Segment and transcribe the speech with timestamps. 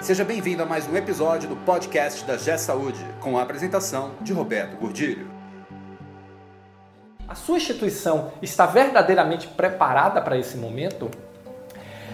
[0.00, 4.32] Seja bem-vindo a mais um episódio do podcast da G Saúde, com a apresentação de
[4.32, 5.28] Roberto Gordilho.
[7.26, 11.10] A sua instituição está verdadeiramente preparada para esse momento?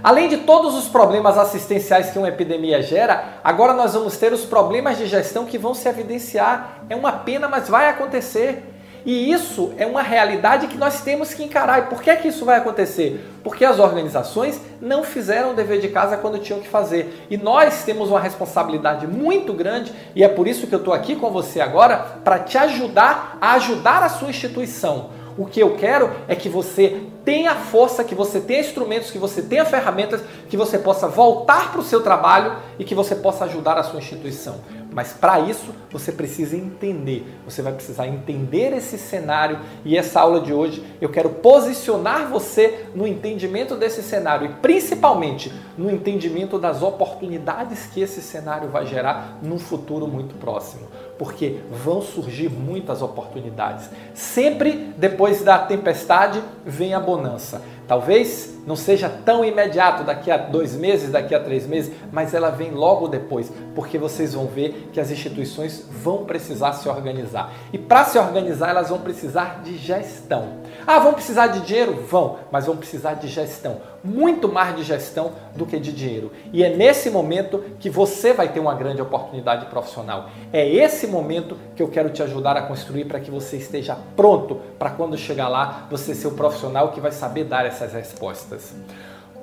[0.00, 4.44] Além de todos os problemas assistenciais que uma epidemia gera, agora nós vamos ter os
[4.44, 6.84] problemas de gestão que vão se evidenciar.
[6.88, 8.71] É uma pena, mas vai acontecer.
[9.04, 11.80] E isso é uma realidade que nós temos que encarar.
[11.80, 13.24] E por que, é que isso vai acontecer?
[13.42, 17.26] Porque as organizações não fizeram o dever de casa quando tinham que fazer.
[17.28, 21.16] E nós temos uma responsabilidade muito grande, e é por isso que eu estou aqui
[21.16, 25.10] com você agora, para te ajudar a ajudar a sua instituição.
[25.36, 29.42] O que eu quero é que você tenha força, que você tenha instrumentos, que você
[29.42, 33.78] tenha ferramentas, que você possa voltar para o seu trabalho e que você possa ajudar
[33.78, 34.60] a sua instituição.
[34.92, 40.40] Mas para isso você precisa entender, você vai precisar entender esse cenário e essa aula
[40.40, 46.82] de hoje eu quero posicionar você no entendimento desse cenário e principalmente no entendimento das
[46.82, 50.86] oportunidades que esse cenário vai gerar num futuro muito próximo.
[51.22, 53.88] Porque vão surgir muitas oportunidades.
[54.12, 57.62] Sempre depois da tempestade vem a bonança.
[57.86, 62.50] Talvez não seja tão imediato daqui a dois meses, daqui a três meses, mas ela
[62.50, 67.52] vem logo depois, porque vocês vão ver que as instituições vão precisar se organizar.
[67.72, 70.60] E para se organizar, elas vão precisar de gestão.
[70.86, 72.04] Ah, vão precisar de dinheiro?
[72.08, 73.80] Vão, mas vão precisar de gestão.
[74.02, 76.32] Muito mais de gestão do que de dinheiro.
[76.52, 80.30] E é nesse momento que você vai ter uma grande oportunidade profissional.
[80.52, 84.56] É esse momento que eu quero te ajudar a construir para que você esteja pronto
[84.78, 88.74] para quando chegar lá você ser o profissional que vai saber dar essas respostas.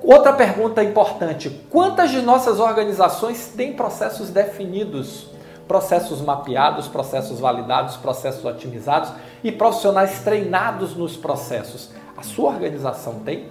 [0.02, 5.30] Outra pergunta importante: quantas de nossas organizações têm processos definidos?
[5.70, 9.12] processos mapeados, processos validados, processos otimizados
[9.44, 11.90] e profissionais treinados nos processos.
[12.16, 13.46] A sua organização tem?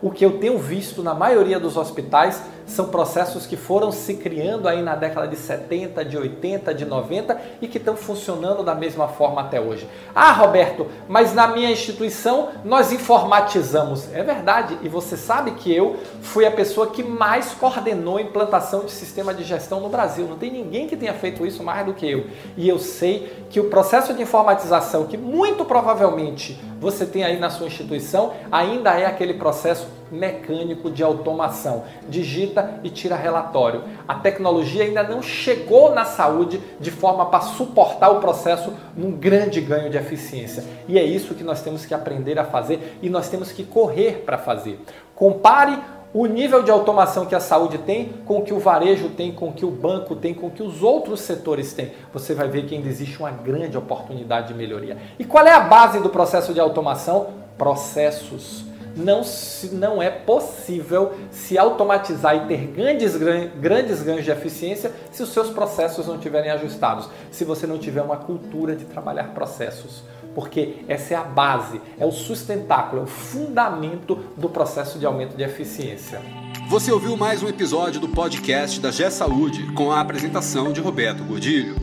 [0.00, 4.68] O que eu tenho visto na maioria dos hospitais são processos que foram se criando
[4.68, 9.08] aí na década de 70, de 80, de 90 e que estão funcionando da mesma
[9.08, 9.88] forma até hoje.
[10.14, 14.12] Ah, Roberto, mas na minha instituição nós informatizamos.
[14.14, 18.84] É verdade, e você sabe que eu fui a pessoa que mais coordenou a implantação
[18.84, 20.26] de sistema de gestão no Brasil.
[20.26, 22.26] Não tem ninguém que tenha feito isso mais do que eu.
[22.56, 27.50] E eu sei que o processo de informatização, que muito provavelmente você tem aí na
[27.50, 31.84] sua instituição, ainda é aquele processo mecânico de automação.
[32.08, 33.82] Digita e tira relatório.
[34.06, 39.60] A tecnologia ainda não chegou na saúde de forma para suportar o processo num grande
[39.60, 40.64] ganho de eficiência.
[40.88, 44.22] E é isso que nós temos que aprender a fazer e nós temos que correr
[44.24, 44.80] para fazer.
[45.14, 45.78] Compare
[46.12, 49.48] o nível de automação que a saúde tem com o que o varejo tem, com
[49.48, 51.92] o que o banco tem, com o que os outros setores têm.
[52.12, 54.96] Você vai ver que ainda existe uma grande oportunidade de melhoria.
[55.18, 57.28] E qual é a base do processo de automação?
[57.56, 58.64] Processos
[58.96, 65.22] não, se, não é possível se automatizar e ter grandes, grandes ganhos de eficiência se
[65.22, 70.02] os seus processos não estiverem ajustados, se você não tiver uma cultura de trabalhar processos.
[70.34, 75.36] Porque essa é a base, é o sustentáculo, é o fundamento do processo de aumento
[75.36, 76.20] de eficiência.
[76.68, 81.24] Você ouviu mais um episódio do podcast da G Saúde com a apresentação de Roberto
[81.24, 81.74] Godilho.